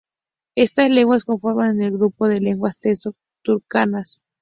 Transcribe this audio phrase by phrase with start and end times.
[0.57, 4.21] Estas lenguas conforman el grupo de lenguas teso-turkanas.